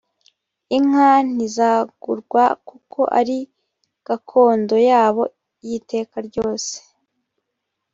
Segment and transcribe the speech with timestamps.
[0.77, 3.37] inka ntizagurwa kuko ari
[4.07, 5.23] gakondo yabo
[5.65, 6.75] y iteka ryose